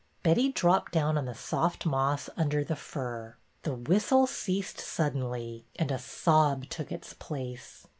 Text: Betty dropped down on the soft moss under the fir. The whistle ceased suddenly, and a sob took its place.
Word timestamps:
Betty 0.23 0.51
dropped 0.51 0.93
down 0.93 1.15
on 1.15 1.25
the 1.25 1.35
soft 1.35 1.85
moss 1.85 2.27
under 2.35 2.63
the 2.63 2.75
fir. 2.75 3.35
The 3.61 3.75
whistle 3.75 4.25
ceased 4.25 4.79
suddenly, 4.79 5.67
and 5.75 5.91
a 5.91 5.99
sob 5.99 6.67
took 6.69 6.91
its 6.91 7.13
place. 7.13 7.85